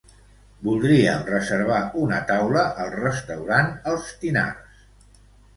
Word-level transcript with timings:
Voldríem 0.67 1.19
reservar 1.27 1.81
una 2.05 2.21
taula 2.31 2.63
al 2.85 2.91
restaurant 2.97 3.71
Els 3.93 4.09
Tinars. 4.25 4.83